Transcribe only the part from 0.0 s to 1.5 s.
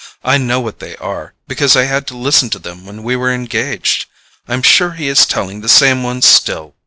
I know what they are,